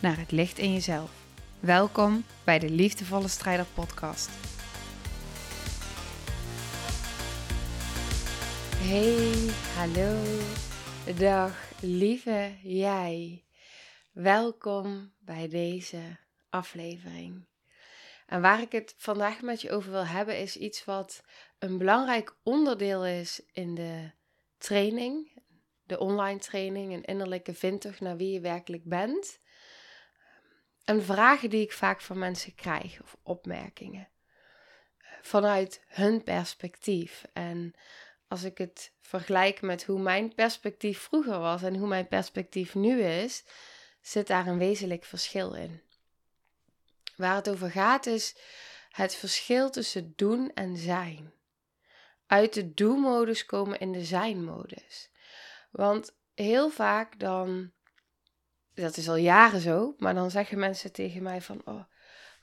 [0.00, 1.10] naar het licht in jezelf.
[1.60, 4.30] Welkom bij de Liefdevolle Strijder Podcast.
[8.76, 10.38] Hey, hallo,
[11.18, 13.44] dag lieve jij.
[14.12, 16.18] Welkom bij deze
[16.50, 17.46] aflevering.
[18.26, 21.22] En waar ik het vandaag met je over wil hebben, is iets wat
[21.58, 24.10] een belangrijk onderdeel is in de
[24.58, 25.42] training,
[25.82, 29.40] de online training, een innerlijke vindtocht naar wie je werkelijk bent.
[30.84, 34.08] En vragen die ik vaak van mensen krijg, of opmerkingen.
[35.22, 37.24] Vanuit hun perspectief.
[37.32, 37.74] En
[38.28, 43.02] als ik het vergelijk met hoe mijn perspectief vroeger was en hoe mijn perspectief nu
[43.02, 43.44] is,
[44.00, 45.82] zit daar een wezenlijk verschil in.
[47.16, 48.36] Waar het over gaat is
[48.90, 51.32] het verschil tussen doen en zijn.
[52.26, 55.10] Uit de do-modus komen in de zijn-modus.
[55.70, 57.72] Want heel vaak dan,
[58.80, 61.84] dat is al jaren zo, maar dan zeggen mensen tegen mij van, oh,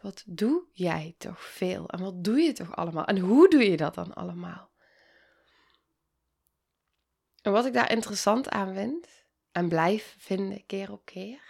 [0.02, 1.90] wat doe jij toch veel?
[1.90, 3.06] En wat doe je toch allemaal?
[3.06, 4.72] En hoe doe je dat dan allemaal?
[7.42, 9.08] En wat ik daar interessant aan vind,
[9.52, 11.42] en blijf vinden keer op keer,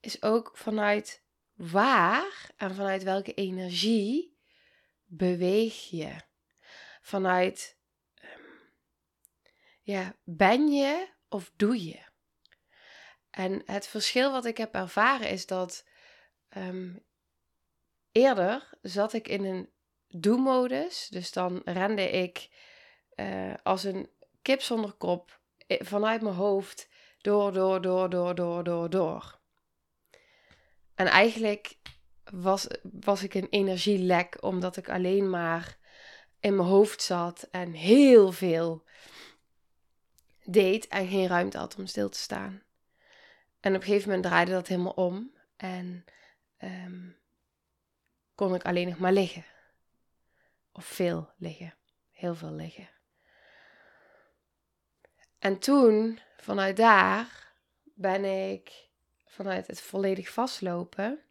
[0.00, 1.22] is ook vanuit
[1.54, 4.38] waar en vanuit welke energie
[5.04, 6.16] beweeg je?
[7.00, 7.78] Vanuit,
[8.14, 8.42] ehm,
[9.82, 12.07] ja, ben je of doe je?
[13.38, 15.84] En het verschil wat ik heb ervaren is dat
[16.48, 16.90] ehm,
[18.12, 19.70] eerder zat ik in een
[20.08, 21.08] do-modus.
[21.08, 22.48] Dus dan rende ik
[23.16, 24.10] uh, als een
[24.42, 26.88] kip zonder kop eh, vanuit mijn hoofd
[27.20, 29.40] door, door, door, door, door, door, door.
[30.94, 31.78] En eigenlijk
[32.24, 35.78] was, was ik een energielek omdat ik alleen maar
[36.40, 38.84] in mijn hoofd zat en heel veel
[40.44, 42.66] deed en geen ruimte had om stil te staan.
[43.68, 46.04] En op een gegeven moment draaide dat helemaal om en
[46.58, 47.18] um,
[48.34, 49.44] kon ik alleen nog maar liggen.
[50.72, 51.74] Of veel liggen,
[52.10, 52.88] heel veel liggen.
[55.38, 57.52] En toen, vanuit daar,
[57.82, 58.88] ben ik
[59.24, 61.22] vanuit het volledig vastlopen,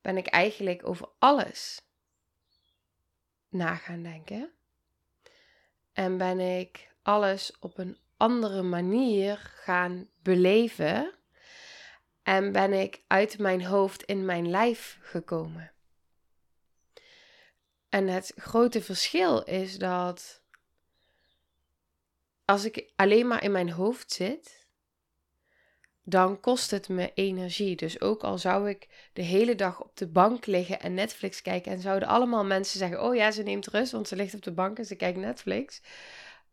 [0.00, 1.80] ben ik eigenlijk over alles
[3.48, 4.52] na gaan denken.
[5.92, 11.12] En ben ik alles op een andere manier gaan beleven.
[12.22, 15.72] En ben ik uit mijn hoofd in mijn lijf gekomen.
[17.88, 20.42] En het grote verschil is dat
[22.44, 24.68] als ik alleen maar in mijn hoofd zit,
[26.02, 27.76] dan kost het me energie.
[27.76, 31.72] Dus ook al zou ik de hele dag op de bank liggen en Netflix kijken
[31.72, 34.52] en zouden allemaal mensen zeggen: Oh ja, ze neemt rust, want ze ligt op de
[34.52, 35.80] bank en ze kijkt Netflix.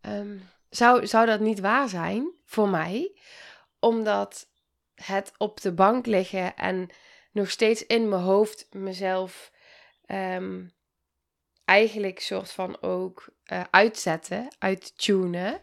[0.02, 0.38] Ehm,
[0.72, 3.18] zou, zou dat niet waar zijn voor mij?
[3.80, 4.50] Omdat
[4.96, 6.90] het op de bank liggen en
[7.32, 9.52] nog steeds in mijn hoofd mezelf
[10.08, 10.72] um,
[11.66, 15.62] eigenlijk soort van ook uh, uitzetten, uittunen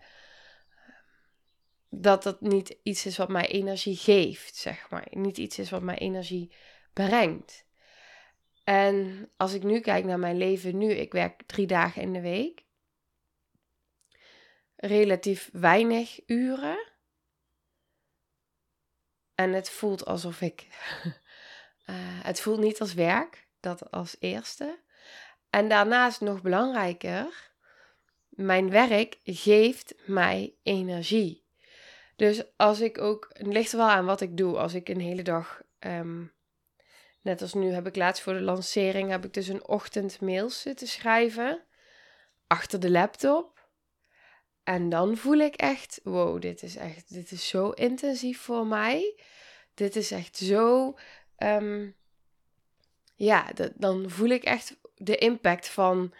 [1.90, 5.06] dat dat niet iets is wat mij energie geeft, zeg maar.
[5.10, 6.52] Niet iets is wat mij energie
[6.92, 7.66] brengt.
[8.64, 12.20] En als ik nu kijk naar mijn leven nu, ik werk drie dagen in de
[12.20, 12.66] week.
[14.80, 16.78] Relatief weinig uren.
[19.34, 20.66] En het voelt alsof ik.
[21.04, 21.10] uh,
[22.30, 24.78] het voelt niet als werk, dat als eerste.
[25.50, 27.52] En daarnaast nog belangrijker,
[28.28, 31.46] mijn werk geeft mij energie.
[32.16, 34.58] Dus als ik ook, het ligt er wel aan wat ik doe.
[34.58, 36.24] Als ik een hele dag, ehm,
[37.20, 40.60] net als nu heb ik laatst voor de lancering, heb ik dus een ochtend mails
[40.60, 41.62] zitten schrijven.
[42.46, 43.57] Achter de laptop.
[44.68, 49.20] En dan voel ik echt, wow, dit is echt, dit is zo intensief voor mij.
[49.74, 50.94] Dit is echt zo,
[51.38, 51.96] um,
[53.14, 56.14] ja, dan voel ik echt de impact van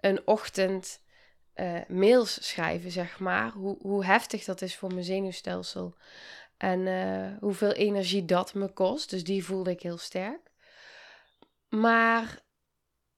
[0.00, 1.02] een ochtend
[1.54, 3.50] uh, mails schrijven, zeg maar.
[3.50, 5.96] Hoe, hoe heftig dat is voor mijn zenuwstelsel.
[6.56, 9.10] En uh, hoeveel energie dat me kost.
[9.10, 10.50] Dus die voelde ik heel sterk.
[11.68, 12.42] Maar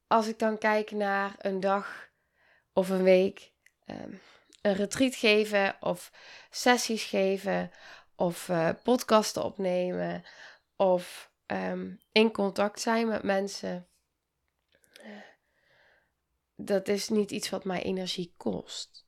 [0.06, 2.08] als ik dan kijk naar een dag
[2.72, 3.52] of een week,
[3.86, 4.20] um,
[4.66, 6.12] een retreat geven of
[6.50, 7.70] sessies geven
[8.16, 10.24] of uh, podcasten opnemen
[10.76, 13.88] of ehm, in contact zijn met mensen.
[16.54, 19.06] Dat is niet iets wat mij energie kost.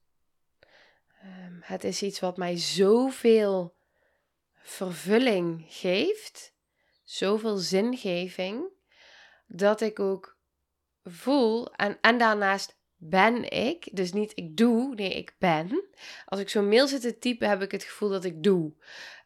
[1.20, 3.76] Ehm, het is iets wat mij zoveel
[4.54, 6.54] vervulling geeft,
[7.04, 8.68] zoveel zingeving,
[9.46, 10.38] dat ik ook
[11.04, 15.84] voel en, en daarnaast ben ik, dus niet ik doe, nee, ik ben.
[16.26, 18.72] Als ik zo'n mail zit te typen, heb ik het gevoel dat ik doe.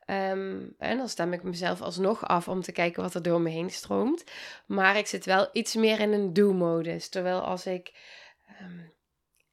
[0.05, 3.51] Ehm, en dan stem ik mezelf alsnog af om te kijken wat er door me
[3.51, 4.25] heen stroomt.
[4.67, 7.09] Maar ik zit wel iets meer in een do-modus.
[7.09, 7.93] Terwijl als ik
[8.61, 8.93] um,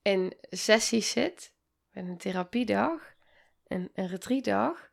[0.02, 1.54] in sessies zit,
[1.94, 3.14] in een therapiedag,
[3.68, 4.90] een, een retreatdag,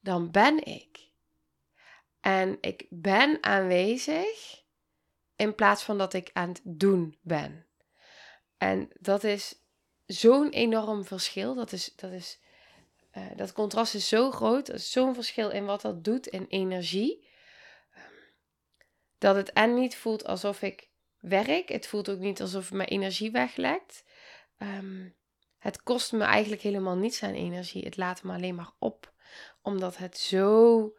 [0.00, 1.10] dan ben ik.
[2.20, 4.64] En ik ben aanwezig
[5.36, 7.65] in plaats van dat ik aan het doen ben.
[8.58, 9.60] En dat is
[10.06, 11.54] zo'n enorm verschil.
[11.54, 12.40] Dat, is, dat, is,
[13.16, 14.68] uh, dat contrast is zo groot.
[14.68, 17.28] Er is zo'n verschil in wat dat doet in energie.
[19.18, 20.88] Dat het en niet voelt alsof ik
[21.18, 21.68] werk.
[21.68, 24.04] Het voelt ook niet alsof mijn energie weglekt.
[24.58, 25.16] Um,
[25.58, 27.84] het kost me eigenlijk helemaal niets aan energie.
[27.84, 29.12] Het laat me alleen maar op.
[29.62, 30.92] Omdat het zo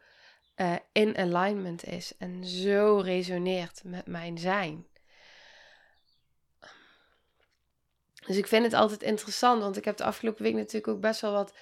[0.56, 4.86] uh, in alignment is en zo resoneert met mijn zijn.
[8.28, 11.20] Dus ik vind het altijd interessant, want ik heb de afgelopen week natuurlijk ook best
[11.20, 11.54] wel wat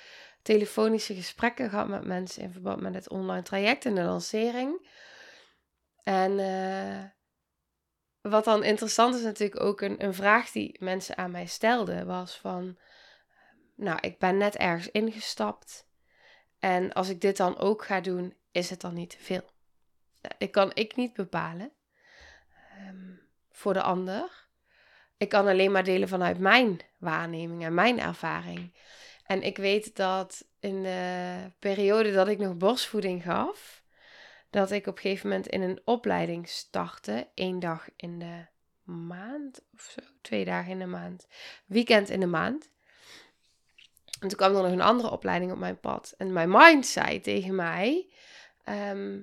[0.42, 4.88] telefonische gesprekken gehad met mensen in verband met het online traject en de lancering.
[6.02, 7.04] En uh,
[8.20, 12.36] wat dan interessant is natuurlijk ook een, een vraag die mensen aan mij stelden, was
[12.36, 12.78] van,
[13.74, 15.88] nou, ik ben net ergens ingestapt
[16.58, 19.50] en als ik dit dan ook ga doen, is het dan niet te veel?
[20.20, 21.72] Dat kan ik niet bepalen
[22.88, 23.20] um,
[23.50, 24.45] voor de ander.
[25.16, 28.74] Ik kan alleen maar delen vanuit mijn waarneming en mijn ervaring.
[29.26, 33.82] En ik weet dat in de periode dat ik nog borstvoeding gaf,
[34.50, 38.46] dat ik op een gegeven moment in een opleiding startte, één dag in de
[38.82, 41.26] maand of zo, twee dagen in de maand,
[41.66, 42.70] weekend in de maand.
[44.20, 46.14] En toen kwam er nog een andere opleiding op mijn pad.
[46.16, 48.10] En mijn mind zei tegen mij:
[48.64, 49.20] ehm,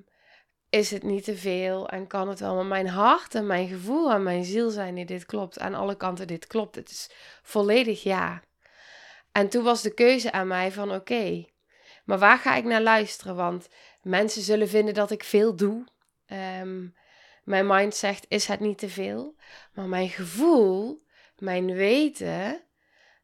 [0.74, 2.54] is het niet te veel en kan het wel.
[2.54, 5.58] Maar mijn hart en mijn gevoel en mijn ziel zijn die dit klopt.
[5.58, 6.74] Aan alle kanten dit klopt.
[6.74, 7.10] Het is
[7.42, 8.42] volledig ja.
[9.32, 11.44] En toen was de keuze aan mij van oké,
[12.04, 13.36] maar waar ga ik naar luisteren?
[13.36, 13.68] Want
[14.02, 15.86] mensen zullen vinden dat ik veel doe.
[16.26, 16.86] Ehm,
[17.44, 19.34] mijn mind zegt, is het niet te veel?
[19.72, 21.02] Maar mijn gevoel,
[21.38, 22.62] mijn weten,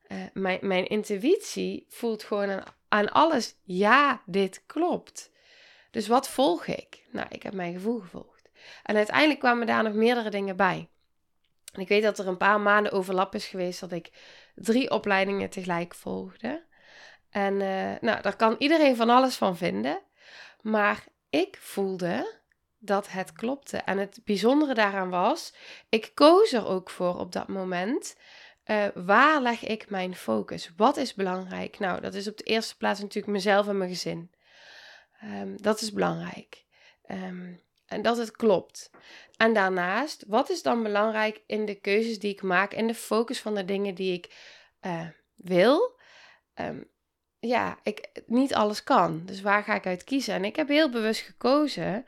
[0.08, 5.29] uh, mijn, mijn intuïtie voelt gewoon aan alles, ja, dit klopt.
[5.90, 7.06] Dus wat volg ik?
[7.10, 8.50] Nou, ik heb mijn gevoel gevolgd.
[8.82, 10.88] En uiteindelijk kwamen daar nog meerdere dingen bij.
[11.74, 14.10] Ik weet dat er een paar maanden overlap is geweest dat ik
[14.54, 16.64] drie opleidingen tegelijk volgde.
[17.30, 20.00] En uh, nou, daar kan iedereen van alles van vinden.
[20.60, 22.38] Maar ik voelde
[22.78, 23.76] dat het klopte.
[23.76, 25.54] En het bijzondere daaraan was,
[25.88, 28.16] ik koos er ook voor op dat moment.
[28.66, 30.70] Uh, waar leg ik mijn focus?
[30.76, 31.78] Wat is belangrijk?
[31.78, 34.30] Nou, dat is op de eerste plaats natuurlijk mezelf en mijn gezin.
[35.24, 36.64] Um, dat is belangrijk.
[37.10, 38.90] Um, en dat het klopt.
[39.36, 43.40] En daarnaast, wat is dan belangrijk in de keuzes die ik maak en de focus
[43.40, 44.34] van de dingen die ik
[44.82, 45.98] uh, wil?
[46.54, 46.88] Um,
[47.38, 49.22] ja, ik niet alles kan.
[49.24, 50.34] Dus waar ga ik uit kiezen?
[50.34, 52.06] En ik heb heel bewust gekozen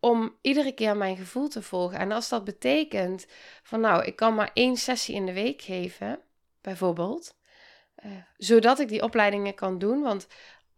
[0.00, 1.98] om iedere keer mijn gevoel te volgen.
[1.98, 3.26] En als dat betekent
[3.62, 6.20] van nou, ik kan maar één sessie in de week geven,
[6.60, 7.36] bijvoorbeeld.
[8.04, 10.02] Uh, zodat ik die opleidingen kan doen.
[10.02, 10.26] Want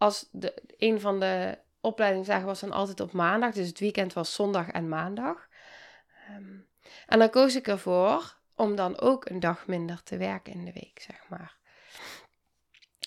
[0.01, 3.53] als de, een van de opleidingsdagen was dan altijd op maandag.
[3.55, 5.49] Dus het weekend was zondag en maandag.
[6.37, 6.67] Um,
[7.07, 10.73] en dan koos ik ervoor om dan ook een dag minder te werken in de
[10.73, 11.57] week, zeg maar.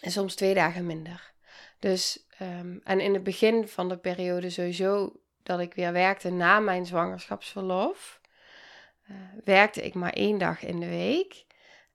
[0.01, 1.33] En soms twee dagen minder.
[1.79, 6.59] Dus, um, en in het begin van de periode sowieso dat ik weer werkte na
[6.59, 8.21] mijn zwangerschapsverlof,
[9.09, 11.45] uh, werkte ik maar één dag in de week.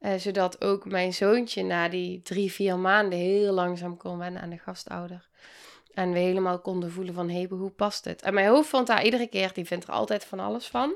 [0.00, 4.50] Uh, zodat ook mijn zoontje na die drie, vier maanden heel langzaam kon wennen aan
[4.50, 5.28] de gastouder.
[5.94, 8.22] En we helemaal konden voelen van, hé, hoe past het?
[8.22, 10.94] En mijn hoofd vond daar iedere keer, die vindt er altijd van alles van.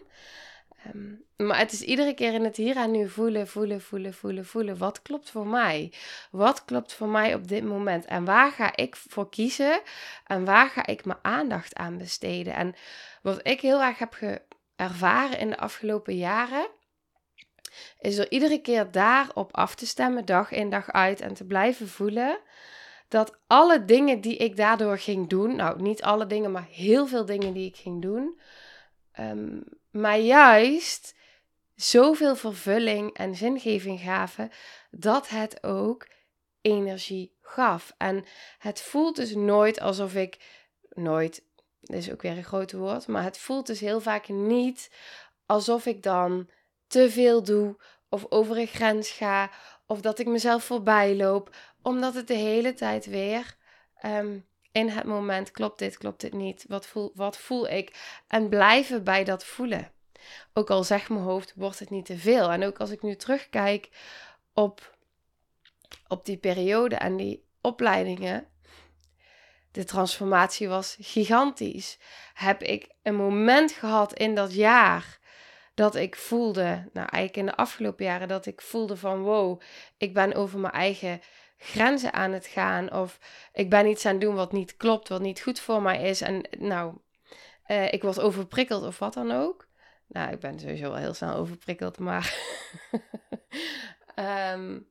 [0.95, 4.47] Um, maar het is iedere keer in het hier en nu voelen, voelen, voelen, voelen,
[4.47, 4.79] voelen.
[4.79, 5.93] Wat klopt voor mij?
[6.31, 8.05] Wat klopt voor mij op dit moment?
[8.05, 9.81] En waar ga ik voor kiezen?
[10.27, 12.55] En waar ga ik mijn aandacht aan besteden?
[12.55, 12.75] En
[13.23, 14.41] wat ik heel erg heb
[14.77, 16.67] ervaren in de afgelopen jaren
[18.01, 21.89] is er iedere keer daarop af te stemmen, dag in dag uit, en te blijven
[21.89, 22.39] voelen
[23.09, 27.25] dat alle dingen die ik daardoor ging doen, nou niet alle dingen, maar heel veel
[27.25, 28.41] dingen die ik ging doen,
[29.21, 31.15] um, maar juist
[31.75, 34.51] zoveel vervulling en zingeving gaven
[34.91, 36.09] dat het ook
[36.61, 37.95] energie gaf.
[37.99, 38.25] En
[38.59, 40.39] het voelt dus nooit alsof ik,
[40.89, 41.45] nooit,
[41.81, 44.91] dat is ook weer een groot woord, maar het voelt dus heel vaak niet
[45.47, 46.49] alsof ik dan
[46.93, 47.77] te veel doe
[48.09, 49.51] of over een grens ga
[49.87, 53.57] of dat ik mezelf voorbij loop, omdat het de hele tijd weer
[53.97, 54.39] ehm,
[54.73, 59.05] in het moment klopt dit, klopt dit niet, wat voel, wat voel ik en blijven
[59.05, 59.93] bij dat voelen.
[60.53, 62.51] Ook al zegt mijn hoofd, wordt het niet te veel.
[62.51, 63.89] En ook als ik nu terugkijk
[64.53, 64.97] op,
[66.09, 68.47] op die periode en die opleidingen,
[69.71, 71.99] de transformatie was gigantisch.
[72.35, 75.21] Heb ik een moment gehad in dat jaar
[75.83, 79.61] dat ik voelde, nou eigenlijk in de afgelopen jaren, dat ik voelde van wow,
[79.97, 81.21] ik ben over mijn eigen
[81.57, 82.93] grenzen aan het gaan.
[82.93, 83.19] Of
[83.53, 86.21] ik ben iets aan het doen wat niet klopt, wat niet goed voor mij is.
[86.21, 86.95] En nou,
[87.67, 89.69] uh, ik word overprikkeld of wat dan ook.
[90.07, 92.35] Nou, ik ben sowieso wel heel snel overprikkeld, maar.
[94.55, 94.89] um,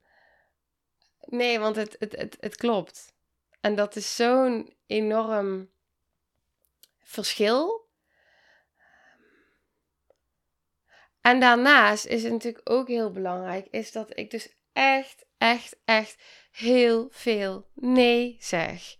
[1.39, 3.13] nee, want het, het, het, het klopt.
[3.61, 5.69] En dat is zo'n enorm
[6.99, 7.89] verschil.
[11.21, 16.23] En daarnaast is het natuurlijk ook heel belangrijk, is dat ik dus echt, echt, echt
[16.51, 18.95] heel veel nee zeg.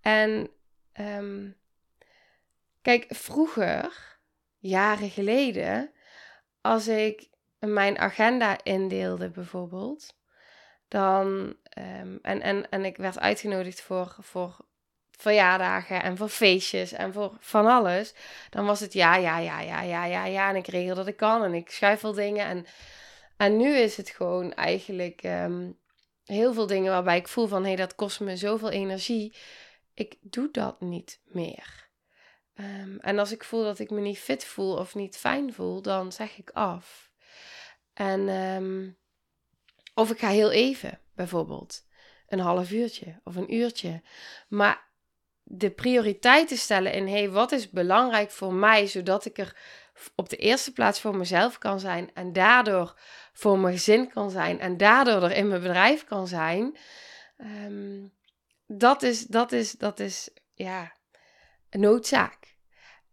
[0.00, 0.50] En
[1.00, 1.56] um,
[2.82, 4.18] kijk, vroeger
[4.58, 5.92] jaren geleden,
[6.60, 10.16] als ik mijn agenda indeelde bijvoorbeeld,
[10.88, 11.26] dan,
[11.78, 14.66] um, en, en, en ik werd uitgenodigd voor, voor
[15.18, 18.14] verjaardagen en voor feestjes en voor van alles,
[18.50, 21.16] dan was het ja, ja, ja, ja, ja, ja, ja, en ik regel dat ik
[21.16, 22.66] kan en ik schuifel dingen en,
[23.36, 25.78] en nu is het gewoon eigenlijk um,
[26.24, 29.36] heel veel dingen waarbij ik voel van hé, hey, dat kost me zoveel energie.
[29.94, 31.88] Ik doe dat niet meer.
[32.54, 35.82] Um, en als ik voel dat ik me niet fit voel of niet fijn voel,
[35.82, 37.12] dan zeg ik af.
[37.94, 38.98] En, um,
[39.94, 41.86] of ik ga heel even, bijvoorbeeld.
[42.26, 44.02] Een half uurtje of een uurtje.
[44.48, 44.87] Maar
[45.50, 49.56] de prioriteiten stellen in, hey, wat is belangrijk voor mij, zodat ik er
[50.14, 52.98] op de eerste plaats voor mezelf kan zijn en daardoor
[53.32, 56.76] voor mijn gezin kan zijn en daardoor er in mijn bedrijf kan zijn.
[57.38, 58.12] Um,
[58.66, 60.92] dat is, dat is, dat is, ja,
[61.70, 62.56] noodzaak.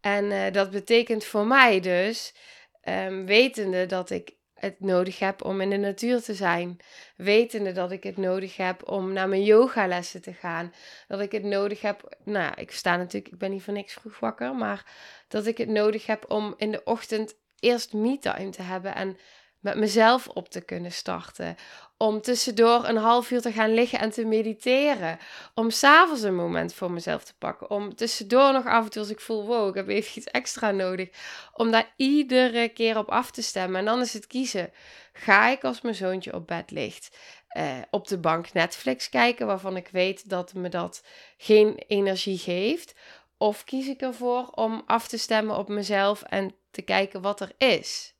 [0.01, 2.36] En uh, dat betekent voor mij dus,
[2.84, 6.78] um, wetende dat ik het nodig heb om in de natuur te zijn.
[7.16, 10.74] Wetende dat ik het nodig heb om naar mijn yogalessen te gaan.
[11.08, 14.20] Dat ik het nodig heb, nou ik sta natuurlijk, ik ben niet voor niks vroeg
[14.20, 14.56] wakker.
[14.56, 14.86] Maar
[15.28, 18.96] dat ik het nodig heb om in de ochtend eerst me-time te hebben.
[18.96, 19.18] En
[19.66, 21.56] met mezelf op te kunnen starten.
[21.98, 25.18] Om tussendoor een half uur te gaan liggen en te mediteren.
[25.54, 27.70] Om s'avonds een moment voor mezelf te pakken.
[27.70, 30.72] Om tussendoor nog af en toe als ik voel, wow, ik heb even iets extra
[30.72, 31.10] nodig.
[31.54, 33.80] Om daar iedere keer op af te stemmen.
[33.80, 34.72] En dan is het kiezen.
[35.14, 37.18] Ga ik als mijn zoontje op bed ligt,
[37.58, 41.04] uh, op de bank Netflix kijken, waarvan ik weet dat me dat
[41.38, 42.96] geen energie geeft?
[43.38, 47.52] Of kies ik ervoor om af te stemmen op mezelf en te kijken wat er
[47.58, 48.15] is?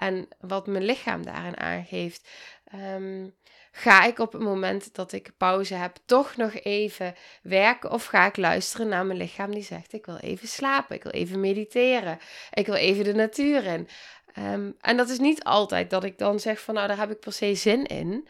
[0.00, 2.28] En wat mijn lichaam daarin aangeeft.
[2.64, 3.28] Ehm,
[3.72, 8.26] ga ik op het moment dat ik pauze heb toch nog even werken of ga
[8.26, 12.18] ik luisteren naar mijn lichaam die zegt ik wil even slapen, ik wil even mediteren,
[12.52, 13.88] ik wil even de natuur in.
[14.34, 17.20] Ehm, en dat is niet altijd dat ik dan zeg van nou daar heb ik
[17.20, 18.28] per se zin in.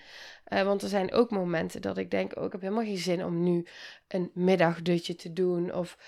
[0.52, 3.24] Uh, want er zijn ook momenten dat ik denk, oh, ik heb helemaal geen zin
[3.24, 3.66] om nu
[4.08, 5.74] een middagdutje te doen.
[5.74, 5.98] Of,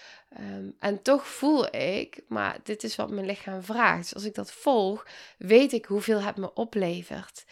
[0.41, 4.03] um, en toch voel ik, maar dit is wat mijn lichaam vraagt.
[4.03, 5.07] Dus als ik dat volg,
[5.39, 7.45] weet ik hoeveel het me oplevert.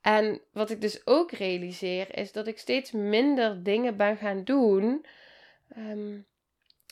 [0.00, 5.06] En wat ik dus ook realiseer, is dat ik steeds minder dingen ben gaan doen
[5.76, 6.26] um,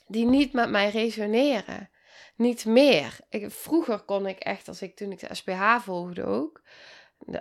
[0.07, 1.91] die niet met mij resoneren.
[2.37, 3.19] Niet meer.
[3.29, 6.63] Ik, vroeger kon ik echt, als ik toen ik de SPH volgde ook,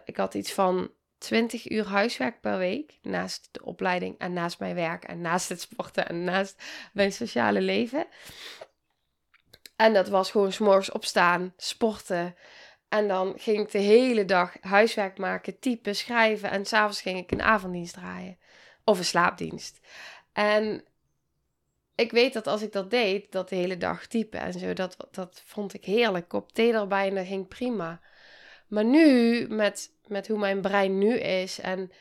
[0.05, 0.91] ik had iets van
[1.25, 2.97] 20 uur huiswerk per week.
[3.01, 6.63] Naast de opleiding en naast mijn werk en naast het sporten en naast
[6.93, 8.07] mijn sociale leven.
[9.75, 12.35] En dat was gewoon s'morgens opstaan, sporten.
[12.89, 16.51] En dan ging ik de hele dag huiswerk maken, typen, schrijven.
[16.51, 18.37] En s'avonds ging ik een avonddienst draaien.
[18.83, 19.79] Of een slaapdienst.
[20.33, 20.83] En
[21.95, 25.07] ik weet dat als ik dat deed, dat de hele dag typen en zo, dat,
[25.11, 26.27] dat vond ik heerlijk.
[26.27, 28.01] Kop thee erbij en ging prima.
[28.67, 31.91] Maar nu, met, met hoe mijn brein nu is en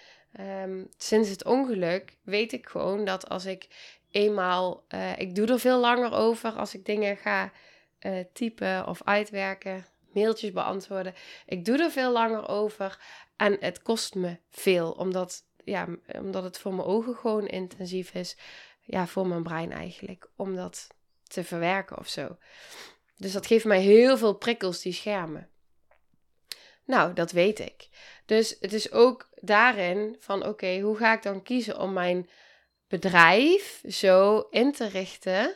[0.41, 3.69] um, sinds het ongeluk, weet ik gewoon dat als ik
[4.11, 7.53] eenmaal, uh, ik doe er veel langer over als ik dingen ga
[8.01, 11.15] uh, typen of uitwerken, mailtjes beantwoorden.
[11.47, 12.99] Ik doe er veel langer over
[13.37, 15.87] en het kost me veel, omdat, ja,
[16.19, 18.37] omdat het voor mijn ogen gewoon intensief is.
[18.81, 20.87] Ja, voor mijn brein eigenlijk, om dat
[21.23, 22.37] te verwerken of zo.
[23.17, 25.49] Dus dat geeft mij heel veel prikkels, die schermen.
[26.85, 27.89] Nou, dat weet ik.
[28.27, 32.29] Dus het is ook daarin van oké, hoe ga ik dan kiezen om mijn
[32.89, 35.55] bedrijf zo in te richten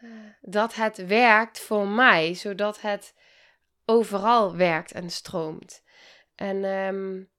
[0.00, 0.10] uh,
[0.40, 3.14] dat het werkt voor mij, zodat het
[3.84, 5.82] overal werkt en stroomt.
[6.34, 7.30] En um,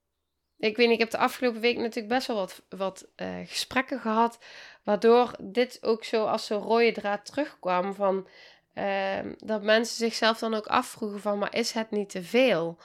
[0.58, 4.00] ik weet niet, ik heb de afgelopen week natuurlijk best wel wat, wat uh, gesprekken
[4.00, 4.40] gehad,
[4.84, 8.28] waardoor dit ook zo als zo'n rode draad terugkwam van
[8.80, 12.78] uh, dat mensen zichzelf dan ook afvroegen van, maar is het niet te veel?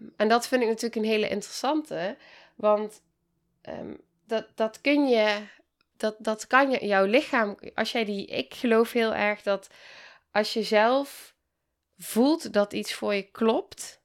[0.00, 2.16] Um, en dat vind ik natuurlijk een hele interessante,
[2.54, 3.02] want
[3.68, 5.46] um, dat, dat kun je,
[5.96, 9.68] dat, dat kan je, jouw lichaam, als jij die, ik geloof heel erg dat
[10.30, 11.34] als je zelf
[11.98, 14.00] voelt dat iets voor je klopt,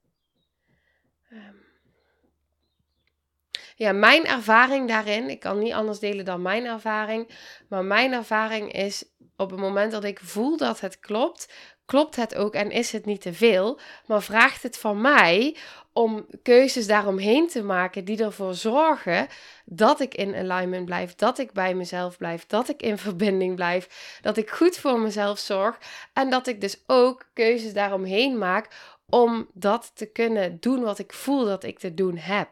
[3.81, 7.29] ja, mijn ervaring daarin, ik kan niet anders delen dan mijn ervaring,
[7.69, 9.03] maar mijn ervaring is
[9.38, 11.53] op het moment dat ik voel dat het klopt,
[11.85, 15.55] klopt het ook en is het niet te veel, maar vraagt het van mij
[15.93, 19.27] om keuzes daaromheen te maken die ervoor zorgen
[19.65, 24.17] dat ik in alignment blijf, dat ik bij mezelf blijf, dat ik in verbinding blijf,
[24.21, 25.77] dat ik goed voor mezelf zorg
[26.13, 28.67] en dat ik dus ook keuzes daaromheen maak
[29.09, 32.50] om dat te kunnen doen wat ik voel dat ik te doen heb.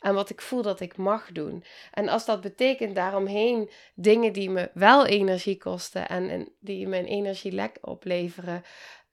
[0.00, 1.64] En wat ik voel dat ik mag doen.
[1.92, 7.78] En als dat betekent daaromheen dingen die me wel energie kosten en, die een energielek
[7.80, 8.62] opleveren.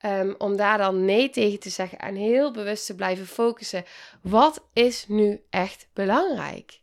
[0.05, 3.85] Um, om daar dan nee tegen te zeggen en heel bewust te blijven focussen.
[4.21, 6.81] Wat is nu echt belangrijk?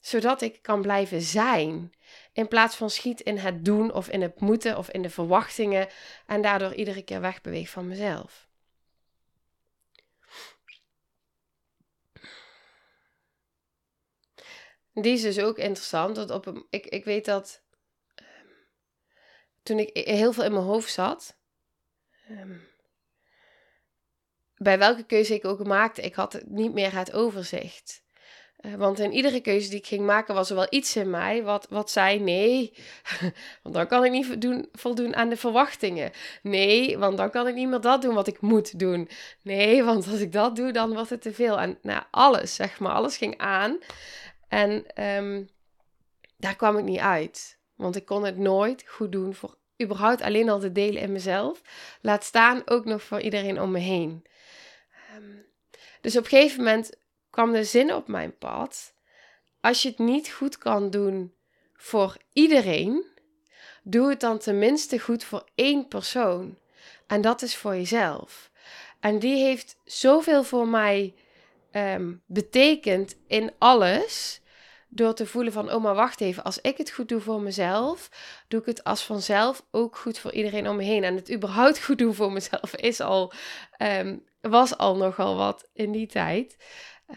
[0.00, 1.92] Zodat ik kan blijven zijn.
[2.32, 5.88] In plaats van schiet in het doen of in het moeten of in de verwachtingen.
[6.26, 8.48] En daardoor iedere keer wegbeweeg van mezelf.
[14.94, 16.14] Die is dus ook interessant.
[16.14, 17.62] Dat op ik, ik weet dat
[18.16, 18.50] um,
[19.62, 21.36] toen ik heel veel in mijn hoofd zat,
[22.30, 22.68] um,
[24.56, 28.02] bij welke keuze ik ook maakte, ik had niet meer het overzicht.
[28.66, 31.42] Uh, want in iedere keuze die ik ging maken, was er wel iets in mij
[31.42, 32.74] wat, wat zei: nee,
[33.62, 36.12] want dan kan ik niet doen, voldoen aan de verwachtingen.
[36.42, 39.08] Nee, want dan kan ik niet meer dat doen wat ik moet doen.
[39.42, 41.60] Nee, want als ik dat doe, dan wordt het te veel.
[41.60, 43.78] En nou, alles, zeg maar, alles ging aan.
[44.54, 45.48] En um,
[46.36, 47.58] daar kwam ik niet uit.
[47.74, 51.60] Want ik kon het nooit goed doen voor überhaupt alleen al te delen in mezelf.
[52.00, 54.24] Laat staan ook nog voor iedereen om me heen.
[55.16, 55.44] Um,
[56.00, 56.90] dus op een gegeven moment
[57.30, 58.94] kwam de zin op mijn pad.
[59.60, 61.34] Als je het niet goed kan doen
[61.74, 63.04] voor iedereen,
[63.82, 66.58] doe het dan tenminste goed voor één persoon.
[67.06, 68.50] En dat is voor jezelf.
[69.00, 71.14] En die heeft zoveel voor mij
[71.72, 74.42] um, betekend in alles.
[74.94, 78.08] Door te voelen van, oh maar wacht even, als ik het goed doe voor mezelf,
[78.48, 81.04] doe ik het als vanzelf ook goed voor iedereen om me heen.
[81.04, 83.32] En het überhaupt goed doen voor mezelf is al,
[83.78, 86.56] um, was al nogal wat in die tijd.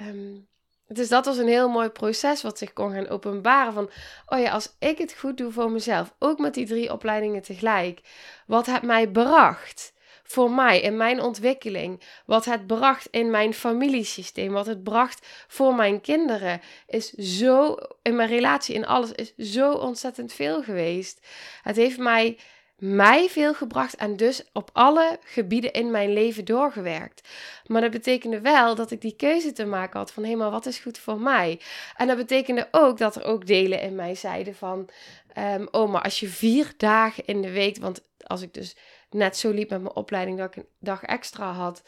[0.02, 0.48] Um,
[0.88, 3.74] dus dat was een heel mooi proces wat zich kon gaan openbaren.
[3.74, 3.90] Van,
[4.26, 8.02] oh ja, als ik het goed doe voor mezelf, ook met die drie opleidingen tegelijk,
[8.46, 9.94] wat het mij bracht
[10.28, 15.76] voor mij in mijn ontwikkeling, wat het bracht in mijn familiesysteem, wat het bracht voor
[15.76, 21.26] mijn kinderen, is zo, in mijn relatie, in alles, is zo ontzettend veel geweest.
[21.62, 22.38] Het heeft mij
[22.78, 27.28] mij veel gebracht en dus op alle gebieden in mijn leven doorgewerkt.
[27.66, 30.66] Maar dat betekende wel dat ik die keuze te maken had van hé, maar wat
[30.66, 31.60] is goed voor mij?
[31.96, 34.90] En dat betekende ook dat er ook delen in mij zeiden van
[35.38, 38.76] um, oh, maar als je vier dagen in de week, want als ik dus
[39.10, 41.84] net zo liep met mijn opleiding dat ik een dag extra had.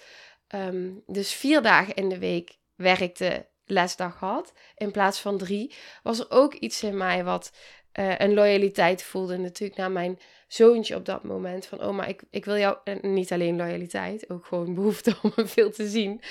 [0.47, 6.19] Ehm, dus vier dagen in de week werkte, lesdag had, in plaats van drie, was
[6.19, 7.51] er ook iets in mij wat
[7.99, 9.37] uh, een loyaliteit voelde.
[9.37, 11.65] Natuurlijk naar mijn zoontje op dat moment.
[11.65, 15.47] Van, oh, maar ik, ik wil jou, en niet alleen loyaliteit, ook gewoon behoefte om
[15.47, 16.21] veel te zien.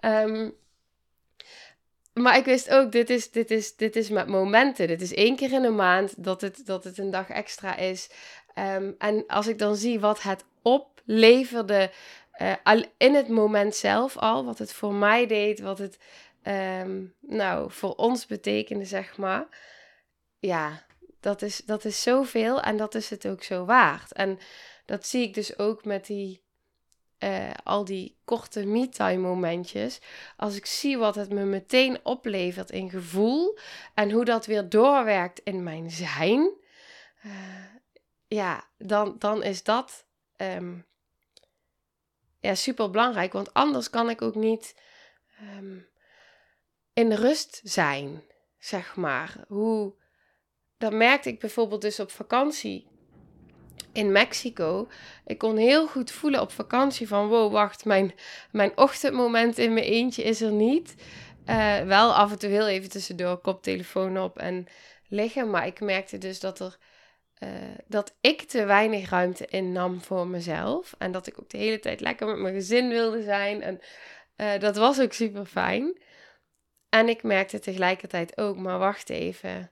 [0.00, 0.60] Um,
[2.12, 4.86] maar ik wist ook, dit is, dit, is, dit is met momenten.
[4.86, 8.10] Dit is één keer in een maand dat het, dat het een dag extra is.
[8.54, 11.90] Um, en als ik dan zie wat het opleverde
[12.62, 15.98] al in het moment zelf al, wat het voor mij deed, wat het
[16.44, 19.46] um, nou, voor ons betekende, zeg maar.
[20.38, 20.84] Ja,
[21.20, 24.12] dat is, dat is zoveel en dat is het ook zo waard.
[24.12, 24.38] En
[24.86, 26.42] dat zie ik dus ook met die,
[27.18, 30.00] uh, al die korte me-time momentjes.
[30.36, 33.58] Als ik zie wat het me meteen oplevert in gevoel
[33.94, 36.50] en hoe dat weer doorwerkt in mijn zijn.
[37.26, 37.32] Uh,
[38.34, 40.86] ja, dan, dan is dat um,
[42.40, 43.32] ja, super belangrijk.
[43.32, 44.76] Want anders kan ik ook niet
[45.58, 45.88] um,
[46.92, 48.22] in rust zijn,
[48.58, 49.44] zeg maar.
[49.48, 49.94] Hoe,
[50.78, 52.86] dat merkte ik bijvoorbeeld dus op vakantie
[53.92, 54.88] in Mexico.
[55.26, 58.14] Ik kon heel goed voelen op vakantie van wow, wacht, mijn,
[58.50, 60.94] mijn ochtendmoment in mijn eentje is er niet.
[61.46, 64.66] Uh, wel af en toe heel even tussendoor koptelefoon op en
[65.08, 65.50] liggen.
[65.50, 66.78] Maar ik merkte dus dat er.
[67.42, 67.48] Eh,
[67.86, 70.94] dat ik te weinig ruimte innam voor mezelf.
[70.98, 73.62] En dat ik ook de hele tijd lekker met mijn gezin wilde zijn.
[73.62, 73.80] En
[74.36, 76.00] eh, dat was ook super fijn.
[76.88, 79.70] En ik merkte tegelijkertijd ook, maar wacht even.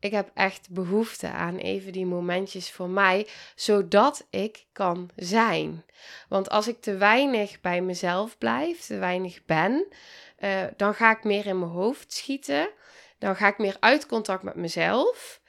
[0.00, 5.84] Ik heb echt behoefte aan even die momentjes voor mij, zodat ik kan zijn.
[6.28, 9.86] Want als ik te weinig bij mezelf blijf, te weinig ben,
[10.36, 12.70] eh, dan ga ik meer in mijn hoofd schieten.
[13.18, 15.40] Dan ga ik meer uit contact met mezelf.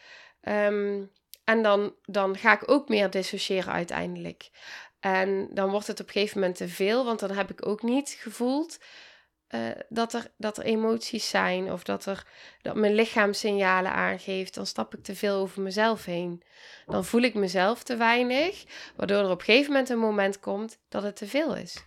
[0.42, 1.02] Ehm,
[1.44, 4.50] en dan, dan ga ik ook meer dissociëren uiteindelijk.
[5.00, 7.82] En dan wordt het op een gegeven moment te veel, want dan heb ik ook
[7.82, 8.78] niet gevoeld
[9.54, 12.28] eh, dat, er, dat er emoties zijn of dat, er,
[12.62, 14.54] dat mijn lichaam signalen aangeeft.
[14.54, 16.44] Dan stap ik te veel over mezelf heen.
[16.86, 18.64] Dan voel ik mezelf te weinig,
[18.96, 21.86] waardoor er op een gegeven moment een moment komt dat het te veel is.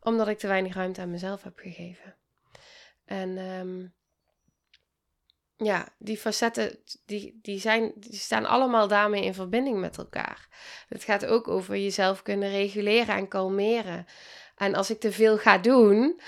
[0.00, 2.16] Omdat ik te weinig ruimte aan mezelf heb gegeven.
[3.04, 3.86] En ehm,
[5.62, 10.48] ja, die facetten die, die, zijn, die staan allemaal daarmee in verbinding met elkaar.
[10.88, 14.06] Het gaat ook over jezelf kunnen reguleren en kalmeren.
[14.56, 16.20] En als ik te veel ga doen,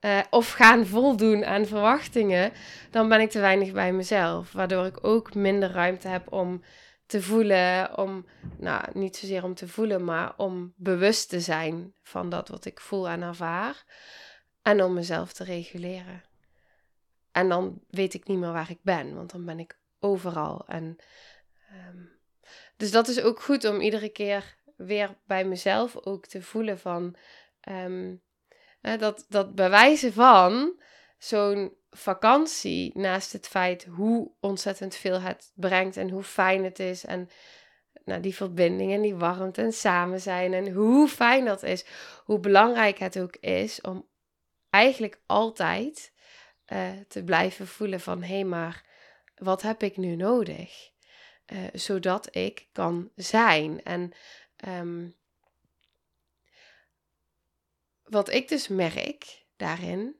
[0.00, 2.52] uh, of gaan voldoen aan verwachtingen,
[2.90, 4.52] dan ben ik te weinig bij mezelf.
[4.52, 6.62] Waardoor ik ook minder ruimte heb om
[7.06, 8.26] te voelen, om,
[8.58, 12.80] nou, niet zozeer om te voelen, maar om bewust te zijn van dat wat ik
[12.80, 13.84] voel en ervaar.
[14.62, 16.27] En om mezelf te reguleren.
[17.38, 20.66] En dan weet ik niet meer waar ik ben, want dan ben ik overal.
[20.66, 20.96] En,
[21.88, 22.10] um,
[22.76, 27.14] dus dat is ook goed om iedere keer weer bij mezelf ook te voelen van
[27.68, 28.22] um,
[28.80, 30.80] dat, dat bewijzen van
[31.18, 37.04] zo'n vakantie, naast het feit hoe ontzettend veel het brengt en hoe fijn het is
[37.04, 37.28] en
[38.04, 41.84] nou, die verbinding en die warmte en samen zijn en hoe fijn dat is,
[42.24, 44.08] hoe belangrijk het ook is om
[44.70, 46.12] eigenlijk altijd
[46.72, 48.84] uh, te blijven voelen van hé, hey, maar
[49.34, 50.90] wat heb ik nu nodig?
[51.46, 53.82] Uh, zodat ik kan zijn.
[53.82, 54.12] En
[54.68, 55.16] um,
[58.02, 60.16] wat ik dus merk daarin,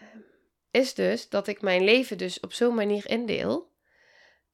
[0.00, 0.24] um,
[0.70, 3.74] is dus dat ik mijn leven dus op zo'n manier indeel.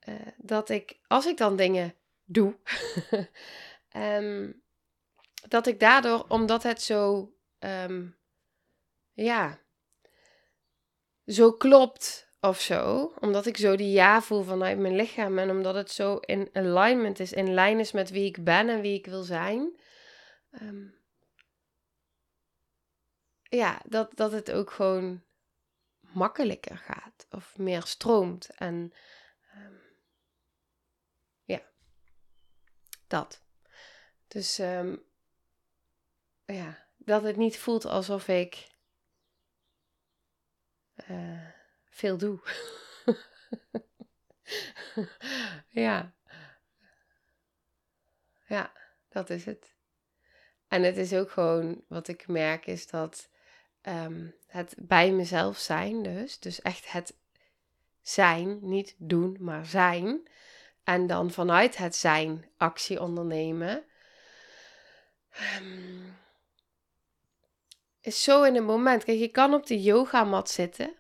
[0.09, 1.95] Uh, dat ik, als ik dan dingen
[2.25, 2.59] doe,
[3.97, 4.63] um,
[5.49, 7.33] dat ik daardoor, omdat het zo,
[9.13, 9.62] ja,
[11.33, 13.13] zo klopt of zo.
[13.21, 15.39] Omdat ik zo die ja voel vanuit mijn lichaam.
[15.39, 18.81] En omdat het zo in alignment is, in lijn is met wie ik ben en
[18.81, 19.81] wie ik wil zijn.
[20.63, 20.95] Um,
[23.43, 25.23] ja, dat, dat het ook gewoon
[26.01, 27.27] makkelijker gaat.
[27.31, 28.51] Of meer stroomt.
[28.57, 28.93] En
[29.57, 29.81] um,
[31.45, 31.63] ja,
[33.07, 33.43] dat.
[34.29, 35.03] Dus um,
[36.45, 38.71] ja, dat het niet voelt alsof ik
[41.11, 41.47] uh,
[41.85, 42.41] veel doe.
[45.69, 46.13] ja.
[48.47, 48.73] Ja,
[49.09, 49.75] dat is het.
[50.69, 53.29] En het is ook gewoon, wat ik merk, is dat
[53.83, 57.17] um, het bij mezelf zijn, dus, dus echt het
[58.01, 60.29] zijn, niet doen, maar zijn.
[60.85, 63.85] En dan vanuit het zijn actie ondernemen.
[65.59, 66.17] Um,
[68.03, 69.05] is zo in een moment.
[69.05, 70.91] Kijk, je kan op de yogamat zitten.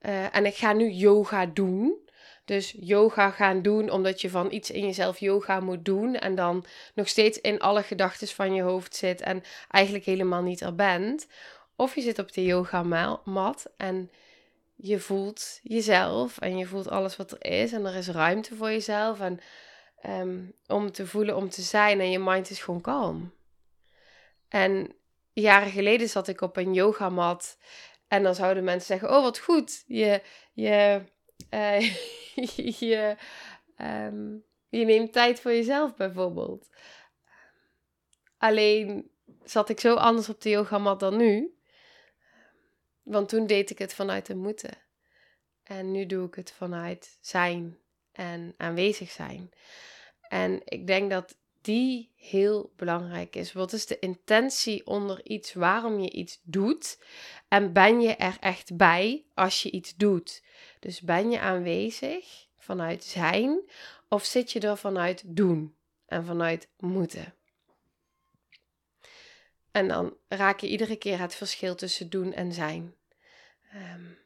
[0.00, 2.08] Uh, en ik ga nu yoga doen.
[2.44, 6.14] Dus yoga gaan doen omdat je van iets in jezelf yoga moet doen.
[6.14, 10.60] En dan nog steeds in alle gedachten van je hoofd zit en eigenlijk helemaal niet
[10.60, 11.26] er bent.
[11.76, 14.10] Of je zit op de yogamat en
[14.76, 17.72] je voelt jezelf en je voelt alles wat er is.
[17.72, 19.20] En er is ruimte voor jezelf.
[19.20, 19.40] En
[20.06, 22.00] um, om te voelen, om te zijn.
[22.00, 23.32] En je mind is gewoon kalm.
[24.48, 24.94] En
[25.40, 27.58] jaren geleden zat ik op een yogamat.
[28.08, 29.84] En dan zouden mensen zeggen: Oh, wat goed.
[29.86, 30.22] Je,
[30.52, 31.02] je,
[31.50, 31.80] uh,
[32.80, 33.16] je,
[33.76, 36.68] um, je neemt tijd voor jezelf, bijvoorbeeld.
[38.38, 39.10] Alleen
[39.44, 41.58] zat ik zo anders op de yogamat dan nu.
[43.02, 44.78] Want toen deed ik het vanuit de moeten.
[45.62, 47.78] En nu doe ik het vanuit zijn
[48.12, 49.50] en aanwezig zijn.
[50.20, 53.52] En ik denk dat die heel belangrijk is.
[53.52, 56.98] Wat is de intentie onder iets waarom je iets doet?
[57.48, 60.42] En ben je er echt bij als je iets doet?
[60.80, 63.60] Dus ben je aanwezig vanuit zijn
[64.08, 67.34] of zit je er vanuit doen en vanuit moeten?
[69.70, 72.94] En dan raak je iedere keer het verschil tussen doen en zijn.
[73.74, 74.18] Um,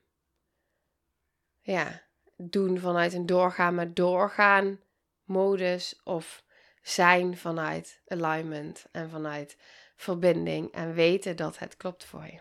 [1.60, 2.02] ja,
[2.36, 4.80] doen vanuit een doorgaan met doorgaan
[5.24, 6.43] modus of
[6.84, 9.56] zijn vanuit alignment en vanuit
[9.96, 12.40] verbinding en weten dat het klopt voor je.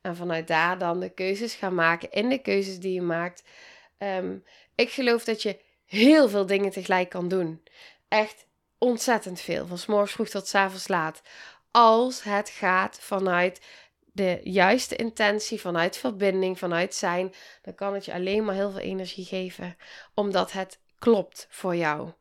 [0.00, 2.10] En vanuit daar dan de keuzes gaan maken.
[2.10, 3.42] In de keuzes die je maakt,
[4.02, 4.36] Ehm,
[4.74, 7.62] ik geloof dat je heel veel dingen tegelijk kan doen.
[8.08, 8.46] Echt
[8.78, 9.66] ontzettend veel.
[9.66, 11.22] Van s morgens vroeg tot s avonds laat.
[11.70, 13.60] Als het gaat vanuit
[14.12, 18.80] de juiste intentie, vanuit verbinding, vanuit zijn, dan kan het je alleen maar heel veel
[18.80, 19.76] energie geven.
[20.14, 22.12] Omdat het klopt voor jou.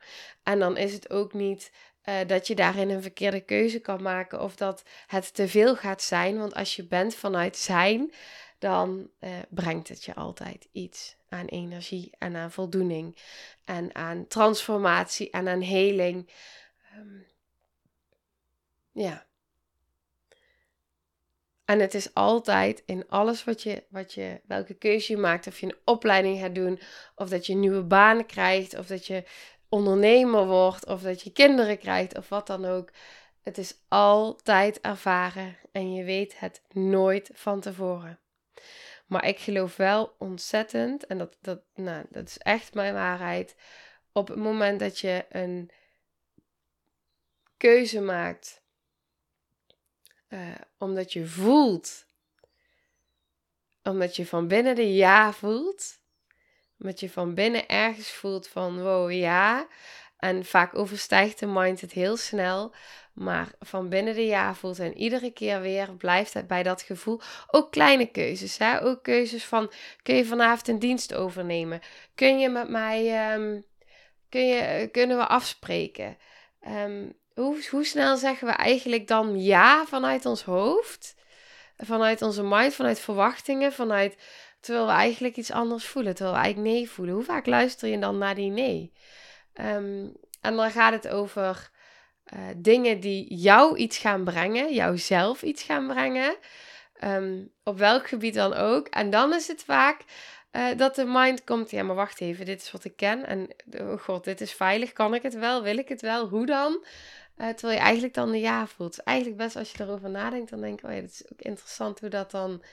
[0.44, 1.72] En dan is het ook niet
[2.06, 6.02] uh, dat je daarin een verkeerde keuze kan maken of dat het te veel gaat
[6.02, 6.38] zijn.
[6.38, 8.13] Want als je bent vanuit zijn,
[8.60, 13.17] dan uh, brengt het je altijd iets aan energie en aan voldoening
[13.65, 16.30] en aan transformatie en aan heling.
[16.98, 17.26] Um,
[18.91, 19.26] ja.
[21.71, 25.60] En het is altijd in alles wat je, wat je, welke keuze je maakt, of
[25.60, 26.79] je een opleiding gaat doen,
[27.15, 29.23] of dat je een nieuwe baan krijgt, of dat je
[29.69, 32.91] ondernemer wordt, of dat je kinderen krijgt, of wat dan ook.
[33.41, 38.19] Het is altijd ervaren en je weet het nooit van tevoren.
[39.07, 43.55] Maar ik geloof wel ontzettend, en dat, dat, nou, dat is echt mijn waarheid.
[44.12, 45.71] Op het moment dat je een
[47.57, 48.61] keuze maakt,
[50.34, 50.39] uh,
[50.78, 52.06] omdat je voelt,
[53.84, 56.00] omdat je van binnen de ja voelt,
[56.80, 59.67] omdat je van binnen ergens voelt van wow ja.
[60.17, 62.74] En vaak overstijgt de mind het heel snel.
[63.13, 67.22] Maar van binnen de ja voelt en iedere keer weer blijft het bij dat gevoel.
[67.48, 68.58] Ook kleine keuzes.
[68.58, 68.82] Hè?
[68.82, 69.72] Ook keuzes van
[70.04, 71.80] kun je vanavond een dienst overnemen?
[72.15, 73.65] Kun je met mij um,
[74.30, 76.17] kun je, kunnen we afspreken?
[76.67, 81.15] Um, hoe, hoe snel zeggen we eigenlijk dan ja vanuit ons hoofd?
[81.77, 84.15] Vanuit onze mind, vanuit verwachtingen, vanuit
[84.62, 86.15] Terwijl we eigenlijk iets anders voelen.
[86.15, 87.15] Terwijl we eigenlijk nee voelen.
[87.15, 88.93] Hoe vaak luister je dan naar die nee?
[89.54, 90.08] Ehm,
[90.41, 91.69] en dan gaat het over
[92.34, 94.73] uh, dingen die jou iets gaan brengen.
[94.73, 96.36] Jouzelf iets gaan brengen.
[97.04, 98.88] Um, op welk gebied dan ook.
[98.88, 100.04] En dan is het vaak
[100.51, 101.71] uh, dat de mind komt.
[101.71, 102.45] Ja, maar wacht even.
[102.45, 103.25] Dit is wat ik ken.
[103.25, 104.93] En oh god, dit is veilig.
[104.93, 105.63] Kan ik het wel?
[105.63, 106.27] Wil ik het wel?
[106.27, 106.86] Hoe dan?
[107.41, 109.04] Uh, terwijl je eigenlijk dan de ja voelt.
[109.04, 110.49] eigenlijk best als je erover nadenkt.
[110.49, 112.63] Dan denk ik, oh ja, dat is ook interessant hoe dat dan...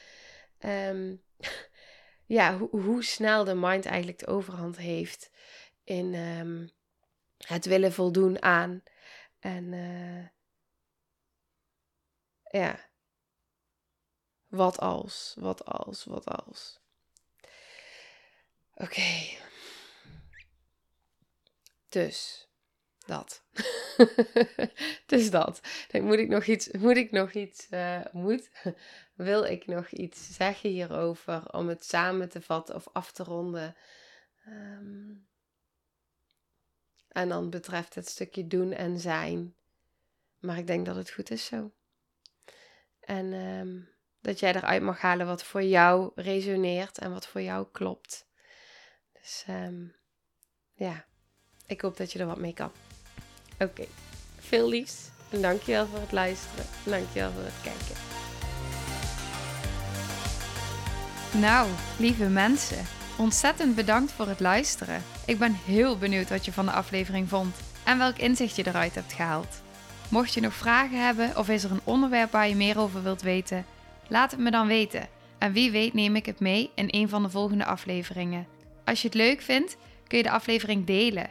[0.60, 1.22] Um,
[2.26, 5.30] ja, hoe snel de mind eigenlijk de overhand heeft
[5.84, 6.70] in um,
[7.46, 8.82] het willen voldoen aan.
[9.38, 10.26] En uh,
[12.50, 12.90] ja,
[14.46, 16.80] wat als, wat als, wat als.
[18.74, 19.36] Oké.
[21.88, 22.47] Dus
[23.08, 23.42] dat.
[25.06, 25.60] dus dat.
[25.88, 28.50] Dan moet ik nog iets, moet ik nog iets, uh, moet,
[29.14, 33.76] wil ik nog iets zeggen hierover om het samen te vatten of af te ronden.
[34.46, 35.26] Um,
[37.08, 39.54] en dan betreft het stukje doen en zijn.
[40.38, 41.72] Maar ik denk dat het goed is zo.
[43.00, 43.88] En um,
[44.20, 48.26] dat jij eruit mag halen wat voor jou resoneert en wat voor jou klopt.
[49.12, 49.94] Dus um,
[50.74, 51.06] ja,
[51.66, 52.72] ik hoop dat je er wat mee kan.
[53.58, 53.84] Oké,
[54.38, 54.94] veel liefs.
[55.30, 56.64] En dankjewel voor het luisteren.
[56.84, 58.06] En dankjewel voor het kijken.
[61.40, 61.68] Nou,
[61.98, 62.86] lieve mensen,
[63.18, 65.02] ontzettend bedankt voor het luisteren.
[65.26, 68.94] Ik ben heel benieuwd wat je van de aflevering vond en welk inzicht je eruit
[68.94, 69.62] hebt gehaald.
[70.08, 73.22] Mocht je nog vragen hebben of is er een onderwerp waar je meer over wilt
[73.22, 73.66] weten,
[74.08, 75.08] laat het me dan weten.
[75.38, 78.46] En wie weet neem ik het mee in een van de volgende afleveringen.
[78.84, 81.30] Als je het leuk vindt, kun je de aflevering delen